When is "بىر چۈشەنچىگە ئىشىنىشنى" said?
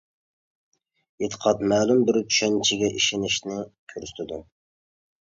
2.09-3.63